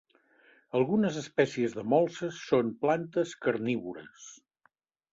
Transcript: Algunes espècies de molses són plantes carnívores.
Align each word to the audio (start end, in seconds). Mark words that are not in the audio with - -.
Algunes 0.79 1.19
espècies 1.21 1.77
de 1.77 1.85
molses 1.95 2.41
són 2.49 2.75
plantes 2.87 3.39
carnívores. 3.47 4.29